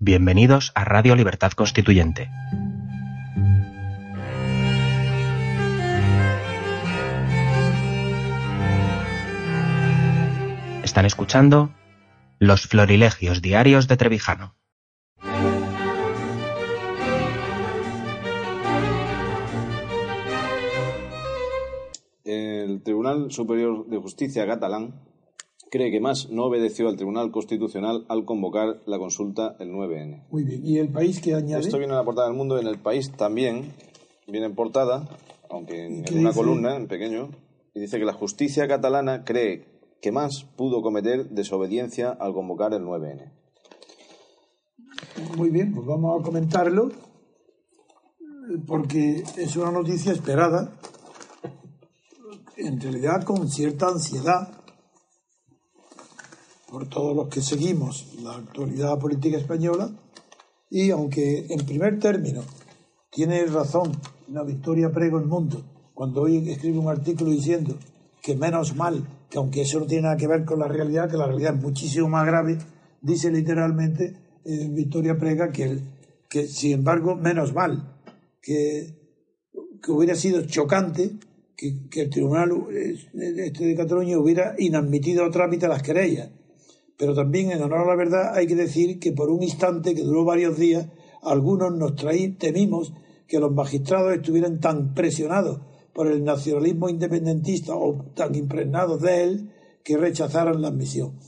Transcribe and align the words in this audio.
Bienvenidos 0.00 0.70
a 0.76 0.84
Radio 0.84 1.16
Libertad 1.16 1.50
Constituyente. 1.50 2.30
Están 10.84 11.04
escuchando 11.04 11.74
Los 12.38 12.68
Florilegios 12.68 13.42
Diarios 13.42 13.88
de 13.88 13.96
Trevijano. 13.96 14.54
El 22.22 22.82
Tribunal 22.84 23.32
Superior 23.32 23.88
de 23.88 23.98
Justicia 23.98 24.46
catalán 24.46 25.07
cree 25.70 25.90
que 25.90 26.00
más 26.00 26.30
no 26.30 26.44
obedeció 26.44 26.88
al 26.88 26.96
Tribunal 26.96 27.30
Constitucional 27.30 28.04
al 28.08 28.24
convocar 28.24 28.80
la 28.86 28.98
consulta 28.98 29.56
el 29.58 29.70
9N. 29.70 30.26
Muy 30.30 30.44
bien. 30.44 30.66
¿Y 30.66 30.78
el 30.78 30.88
país 30.88 31.20
que 31.20 31.34
añade? 31.34 31.62
Esto 31.62 31.78
viene 31.78 31.92
en 31.92 31.98
la 31.98 32.04
portada 32.04 32.28
del 32.28 32.36
mundo, 32.36 32.58
en 32.58 32.66
el 32.66 32.78
país 32.78 33.12
también 33.12 33.72
viene 34.26 34.46
en 34.46 34.54
portada, 34.54 35.08
aunque 35.50 35.86
en, 35.86 36.04
una 36.12 36.30
dice? 36.30 36.34
columna, 36.34 36.76
en 36.76 36.86
pequeño, 36.86 37.30
y 37.74 37.80
dice 37.80 37.98
que 37.98 38.04
la 38.04 38.12
justicia 38.12 38.68
catalana 38.68 39.24
cree 39.24 39.64
que 40.00 40.12
más 40.12 40.44
pudo 40.56 40.82
cometer 40.82 41.30
desobediencia 41.30 42.10
al 42.10 42.32
convocar 42.32 42.72
el 42.74 42.82
9N. 42.82 43.32
Muy 45.36 45.50
bien, 45.50 45.72
pues 45.74 45.86
vamos 45.86 46.20
a 46.20 46.24
comentarlo 46.24 46.90
porque 48.66 49.22
es 49.36 49.56
una 49.56 49.70
noticia 49.70 50.12
esperada, 50.12 50.72
en 52.56 52.80
realidad 52.80 53.22
con 53.24 53.48
cierta 53.48 53.88
ansiedad 53.88 54.57
por 56.78 56.88
todos 56.88 57.16
los 57.16 57.26
que 57.26 57.40
seguimos 57.40 58.06
la 58.22 58.36
actualidad 58.36 59.00
política 59.00 59.36
española 59.36 59.90
y 60.70 60.90
aunque 60.90 61.46
en 61.50 61.66
primer 61.66 61.98
término 61.98 62.42
tiene 63.10 63.44
razón 63.46 63.90
la 64.28 64.44
Victoria 64.44 64.92
Prego 64.92 65.18
el 65.18 65.26
Mundo 65.26 65.64
cuando 65.92 66.22
hoy 66.22 66.48
escribe 66.48 66.78
un 66.78 66.86
artículo 66.88 67.32
diciendo 67.32 67.76
que 68.22 68.36
menos 68.36 68.76
mal, 68.76 69.08
que 69.28 69.38
aunque 69.38 69.62
eso 69.62 69.80
no 69.80 69.86
tiene 69.86 70.02
nada 70.04 70.16
que 70.16 70.28
ver 70.28 70.44
con 70.44 70.60
la 70.60 70.68
realidad, 70.68 71.10
que 71.10 71.16
la 71.16 71.26
realidad 71.26 71.56
es 71.56 71.62
muchísimo 71.62 72.08
más 72.08 72.24
grave, 72.24 72.58
dice 73.02 73.32
literalmente 73.32 74.14
eh, 74.44 74.68
Victoria 74.70 75.18
Prega 75.18 75.50
que, 75.50 75.64
el- 75.64 75.82
que 76.28 76.46
sin 76.46 76.74
embargo 76.74 77.16
menos 77.16 77.52
mal, 77.54 77.98
que, 78.40 78.94
que 79.82 79.90
hubiera 79.90 80.14
sido 80.14 80.46
chocante 80.46 81.10
que, 81.56 81.88
que 81.90 82.02
el 82.02 82.10
Tribunal 82.10 82.52
eh, 82.70 82.94
este 83.46 83.64
de 83.66 83.74
Cataluña 83.74 84.16
hubiera 84.16 84.54
inadmitido 84.58 85.24
a 85.24 85.30
trámite 85.32 85.66
las 85.66 85.82
querellas. 85.82 86.28
Pero 86.98 87.14
también, 87.14 87.52
en 87.52 87.62
honor 87.62 87.82
a 87.82 87.86
la 87.86 87.96
verdad, 87.96 88.34
hay 88.34 88.46
que 88.48 88.56
decir 88.56 88.98
que 88.98 89.12
por 89.12 89.30
un 89.30 89.42
instante 89.42 89.94
que 89.94 90.02
duró 90.02 90.24
varios 90.24 90.58
días, 90.58 90.88
algunos 91.22 91.72
nos 91.72 91.94
traí, 91.94 92.32
temimos 92.32 92.92
que 93.28 93.38
los 93.38 93.52
magistrados 93.52 94.14
estuvieran 94.14 94.58
tan 94.58 94.94
presionados 94.94 95.60
por 95.94 96.08
el 96.08 96.24
nacionalismo 96.24 96.88
independentista 96.88 97.74
o 97.74 98.04
tan 98.14 98.34
impregnados 98.34 99.00
de 99.00 99.22
él 99.22 99.52
que 99.84 99.96
rechazaran 99.96 100.60
la 100.60 100.68
admisión. 100.68 101.18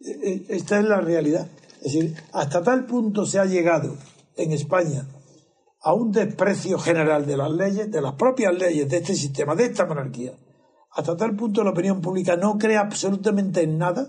Eh, 0.00 0.18
eh, 0.22 0.44
Esta 0.48 0.78
es 0.78 0.84
la 0.84 1.00
realidad. 1.00 1.48
Es 1.82 1.92
decir, 1.92 2.14
hasta 2.32 2.62
tal 2.62 2.86
punto 2.86 3.26
se 3.26 3.38
ha 3.40 3.44
llegado 3.46 3.96
en 4.36 4.52
España 4.52 5.08
a 5.80 5.92
un 5.94 6.12
desprecio 6.12 6.78
general 6.78 7.26
de 7.26 7.36
las 7.36 7.50
leyes, 7.50 7.90
de 7.90 8.00
las 8.00 8.14
propias 8.14 8.56
leyes 8.56 8.88
de 8.88 8.98
este 8.98 9.14
sistema, 9.14 9.54
de 9.54 9.66
esta 9.66 9.86
monarquía. 9.86 10.32
Hasta 10.92 11.16
tal 11.16 11.36
punto 11.36 11.64
la 11.64 11.70
opinión 11.70 12.00
pública 12.00 12.36
no 12.36 12.58
cree 12.58 12.76
absolutamente 12.76 13.62
en 13.62 13.78
nada 13.78 14.08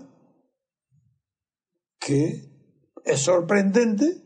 que 2.08 2.48
es 3.04 3.20
sorprendente 3.20 4.24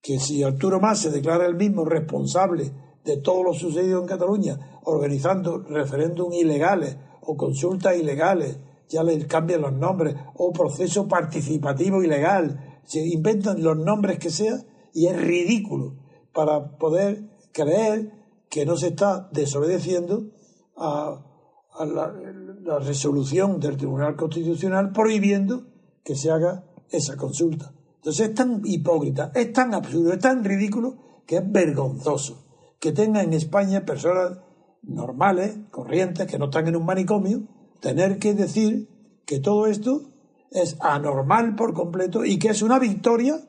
que 0.00 0.18
si 0.18 0.42
Arturo 0.42 0.80
Mas 0.80 1.00
se 1.00 1.10
declara 1.10 1.44
el 1.44 1.56
mismo 1.56 1.84
responsable 1.84 2.72
de 3.04 3.18
todo 3.18 3.42
lo 3.42 3.52
sucedido 3.52 4.00
en 4.00 4.06
Cataluña, 4.06 4.80
organizando 4.84 5.58
referéndum 5.58 6.32
ilegales 6.32 6.96
o 7.20 7.36
consultas 7.36 7.98
ilegales, 7.98 8.58
ya 8.88 9.02
les 9.02 9.26
cambian 9.26 9.60
los 9.60 9.74
nombres, 9.74 10.16
o 10.36 10.54
proceso 10.54 11.06
participativo 11.06 12.02
ilegal, 12.02 12.80
se 12.84 13.06
inventan 13.06 13.62
los 13.62 13.76
nombres 13.76 14.18
que 14.18 14.30
sea 14.30 14.56
y 14.94 15.06
es 15.06 15.20
ridículo 15.20 15.98
para 16.32 16.78
poder 16.78 17.28
creer 17.52 18.10
que 18.48 18.64
no 18.64 18.78
se 18.78 18.88
está 18.88 19.28
desobedeciendo 19.32 20.30
a, 20.78 21.26
la 21.78 22.78
resolución 22.78 23.60
del 23.60 23.76
Tribunal 23.76 24.16
Constitucional 24.16 24.92
prohibiendo 24.92 25.66
que 26.04 26.16
se 26.16 26.30
haga 26.30 26.71
esa 26.92 27.16
consulta. 27.16 27.72
Entonces 27.96 28.28
es 28.28 28.34
tan 28.34 28.60
hipócrita, 28.64 29.32
es 29.34 29.52
tan 29.52 29.74
absurdo, 29.74 30.12
es 30.12 30.18
tan 30.18 30.44
ridículo 30.44 31.22
que 31.26 31.36
es 31.36 31.52
vergonzoso 31.52 32.46
que 32.78 32.92
tenga 32.92 33.22
en 33.22 33.32
España 33.32 33.84
personas 33.84 34.38
normales, 34.82 35.56
corrientes, 35.70 36.26
que 36.26 36.38
no 36.38 36.46
están 36.46 36.66
en 36.66 36.74
un 36.74 36.84
manicomio, 36.84 37.42
tener 37.80 38.18
que 38.18 38.34
decir 38.34 38.88
que 39.24 39.38
todo 39.38 39.66
esto 39.68 40.10
es 40.50 40.76
anormal 40.80 41.54
por 41.54 41.74
completo 41.74 42.24
y 42.24 42.40
que 42.40 42.48
es 42.48 42.60
una 42.60 42.80
victoria 42.80 43.40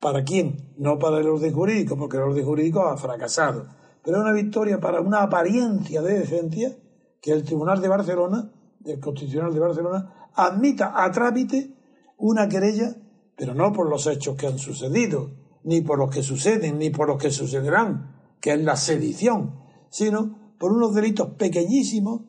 ¿Para 0.00 0.24
quién? 0.24 0.72
No 0.78 0.98
para 0.98 1.18
el 1.18 1.28
orden 1.28 1.52
jurídico, 1.52 1.94
porque 1.94 2.16
el 2.16 2.22
orden 2.22 2.44
jurídico 2.44 2.86
ha 2.86 2.96
fracasado. 2.96 3.66
Pero 4.02 4.16
es 4.16 4.22
una 4.22 4.32
victoria 4.32 4.80
para 4.80 5.02
una 5.02 5.22
apariencia 5.22 6.00
de 6.00 6.20
decencia 6.20 6.74
que 7.20 7.32
el 7.32 7.44
Tribunal 7.44 7.82
de 7.82 7.88
Barcelona, 7.88 8.50
del 8.78 8.98
Constitucional 8.98 9.52
de 9.52 9.60
Barcelona, 9.60 10.30
admita 10.34 11.04
a 11.04 11.10
trámite 11.10 11.76
una 12.20 12.48
querella, 12.48 12.96
pero 13.36 13.54
no 13.54 13.72
por 13.72 13.88
los 13.88 14.06
hechos 14.06 14.36
que 14.36 14.46
han 14.46 14.58
sucedido, 14.58 15.32
ni 15.64 15.80
por 15.80 15.98
los 15.98 16.14
que 16.14 16.22
suceden, 16.22 16.78
ni 16.78 16.90
por 16.90 17.08
los 17.08 17.20
que 17.20 17.30
sucederán, 17.30 18.16
que 18.40 18.52
es 18.52 18.60
la 18.60 18.76
sedición, 18.76 19.60
sino 19.90 20.54
por 20.58 20.72
unos 20.72 20.94
delitos 20.94 21.30
pequeñísimos 21.34 22.22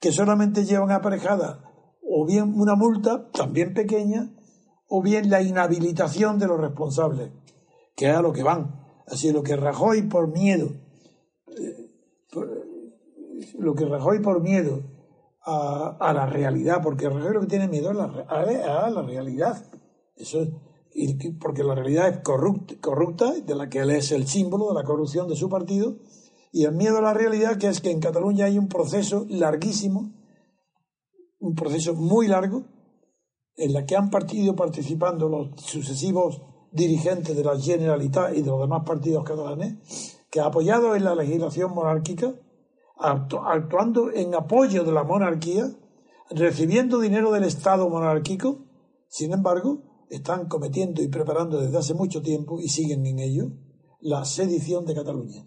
que 0.00 0.12
solamente 0.12 0.64
llevan 0.64 0.90
aparejada 0.90 1.64
o 2.02 2.26
bien 2.26 2.52
una 2.54 2.74
multa, 2.74 3.30
también 3.30 3.74
pequeña, 3.74 4.34
o 4.88 5.02
bien 5.02 5.30
la 5.30 5.42
inhabilitación 5.42 6.38
de 6.38 6.46
los 6.46 6.60
responsables, 6.60 7.32
que 7.96 8.10
es 8.10 8.14
a 8.14 8.22
lo 8.22 8.32
que 8.32 8.42
van. 8.42 8.84
Así 9.06 9.32
lo 9.32 9.42
que 9.42 9.56
Rajoy 9.56 10.02
por 10.02 10.32
miedo, 10.32 10.68
eh, 11.48 11.90
lo 13.58 13.74
que 13.74 13.86
Rajoy 13.86 14.20
por 14.20 14.42
miedo 14.42 14.93
a, 15.44 16.12
la 16.14 16.26
realidad, 16.26 16.80
porque 16.82 17.08
Rajoy 17.08 17.34
lo 17.34 17.40
que 17.40 17.46
tiene 17.46 17.68
miedo 17.68 17.90
es 17.90 17.96
la, 17.96 18.06
re- 18.06 18.62
a, 18.62 18.90
la 18.90 19.02
realidad. 19.02 19.64
Eso 20.16 20.42
es, 20.42 20.48
porque 21.40 21.64
la 21.64 21.74
realidad 21.74 22.08
es 22.08 22.18
corrupta, 22.18 22.74
corrupta, 22.80 23.32
de 23.32 23.54
la 23.54 23.68
que 23.68 23.80
él 23.80 23.90
es 23.90 24.12
el 24.12 24.26
símbolo 24.26 24.68
de 24.68 24.74
la 24.74 24.84
corrupción 24.84 25.28
de 25.28 25.36
su 25.36 25.48
partido, 25.48 25.96
y 26.52 26.64
el 26.64 26.72
miedo 26.72 26.98
a 26.98 27.02
la 27.02 27.14
realidad, 27.14 27.58
que 27.58 27.66
es 27.68 27.80
que 27.80 27.90
en 27.90 28.00
Cataluña 28.00 28.46
hay 28.46 28.58
un 28.58 28.68
proceso 28.68 29.26
larguísimo, 29.28 30.12
un 31.40 31.54
proceso 31.54 31.94
muy 31.94 32.28
largo, 32.28 32.64
en 33.56 33.72
la 33.72 33.84
que 33.84 33.96
han 33.96 34.10
partido 34.10 34.54
participando 34.56 35.28
los 35.28 35.60
sucesivos 35.60 36.42
dirigentes 36.72 37.36
de 37.36 37.44
la 37.44 37.58
Generalitat 37.58 38.36
y 38.36 38.42
de 38.42 38.50
los 38.50 38.60
demás 38.60 38.82
partidos 38.84 39.24
catalanes, 39.24 40.16
que 40.30 40.40
apoyados 40.40 40.96
en 40.96 41.04
la 41.04 41.14
legislación 41.14 41.72
monárquica, 41.74 42.34
actuando 42.96 44.10
en 44.12 44.34
apoyo 44.34 44.84
de 44.84 44.92
la 44.92 45.04
monarquía, 45.04 45.66
recibiendo 46.30 47.00
dinero 47.00 47.32
del 47.32 47.44
Estado 47.44 47.88
monárquico, 47.88 48.66
sin 49.08 49.32
embargo, 49.32 50.06
están 50.10 50.46
cometiendo 50.48 51.02
y 51.02 51.08
preparando 51.08 51.60
desde 51.60 51.76
hace 51.78 51.94
mucho 51.94 52.22
tiempo, 52.22 52.60
y 52.60 52.68
siguen 52.68 53.04
en 53.06 53.18
ello, 53.18 53.50
la 54.00 54.24
sedición 54.24 54.84
de 54.86 54.94
Cataluña. 54.94 55.46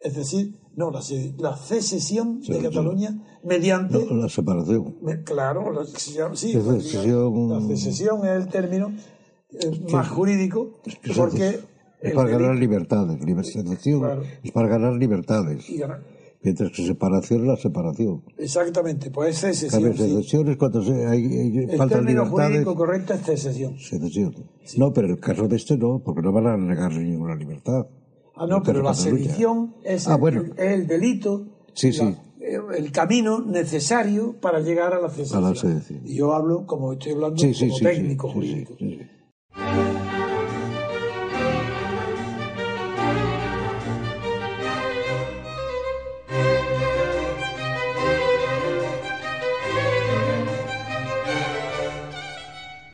Es 0.00 0.14
decir, 0.16 0.58
no, 0.76 0.90
la, 0.90 1.00
la 1.38 1.56
secesión 1.56 2.40
de 2.40 2.46
sí. 2.46 2.62
Cataluña 2.62 3.40
mediante... 3.42 4.04
No, 4.06 4.16
la 4.16 4.28
separación. 4.28 4.98
Me- 5.02 5.22
Claro, 5.22 5.72
la 5.72 5.84
secesión, 5.84 6.36
sí, 6.36 6.52
La 6.52 6.60
secesión- 6.62 7.48
la 7.48 7.60
secesión 7.68 8.18
es 8.26 8.32
el 8.44 8.48
término 8.48 8.92
eh, 9.50 9.86
más 9.92 10.08
jurídico, 10.08 10.80
Que 11.02 11.12
porque 11.14 11.60
Es 12.00 12.12
para 12.14 12.28
ganar 12.28 12.56
libertades. 12.56 13.18
Libertad 13.24 13.62
Claro. 13.82 14.22
es 14.42 14.52
para 14.52 14.68
ganar 14.68 14.92
libertades. 14.94 15.70
y 15.70 15.78
ganar- 15.78 16.02
Mientras 16.44 16.70
que 16.72 16.86
separación 16.86 17.40
es 17.40 17.46
la 17.48 17.56
separación. 17.56 18.22
Exactamente, 18.36 19.10
pues 19.10 19.30
es 19.42 19.58
secesión. 19.58 19.92
Sí. 19.94 19.98
secesión 20.02 20.48
es 20.48 20.56
cuando 20.58 20.82
se, 20.82 20.92
hay, 21.06 21.24
hay 21.24 21.58
El 21.70 21.76
falta 21.78 21.96
término 21.96 22.24
libertades. 22.24 22.48
jurídico 22.50 22.74
correcto 22.76 23.14
es 23.14 23.20
secesión. 23.22 23.78
Secesión. 23.78 24.34
No, 24.76 24.92
pero 24.92 25.08
el 25.08 25.18
caso 25.18 25.48
de 25.48 25.56
este 25.56 25.78
no, 25.78 26.02
porque 26.04 26.20
no 26.20 26.32
van 26.32 26.46
a 26.46 26.56
negarle 26.58 27.02
ninguna 27.02 27.34
libertad. 27.34 27.86
Ah, 28.36 28.46
no, 28.46 28.62
pero 28.62 28.82
la 28.82 28.90
Cataluña. 28.92 29.24
sedición 29.24 29.74
es, 29.84 30.06
Ah, 30.06 30.14
el, 30.14 30.20
bueno. 30.20 30.42
es 30.56 30.70
el 30.72 30.86
delito, 30.86 31.46
Sí, 31.72 31.92
la- 31.92 32.10
sí. 32.12 32.16
el 32.76 32.92
camino 32.92 33.40
necesario 33.40 34.34
para 34.38 34.60
llegar 34.60 34.92
a 34.92 35.00
la 35.00 35.08
secesión. 35.08 35.44
A 35.44 35.48
la 35.48 35.54
sedición. 35.56 36.00
Y 36.04 36.16
yo 36.16 36.34
hablo, 36.34 36.66
como 36.66 36.92
estoy 36.92 37.12
hablando, 37.12 37.38
Sí, 37.38 37.54
sí, 37.54 37.68
como 37.68 37.78
sí, 37.78 37.84
técnico 37.84 38.26
sí, 38.28 38.32
sí, 38.32 38.38
jurídico. 38.38 38.74
sí, 38.78 38.98
sí. 38.98 40.03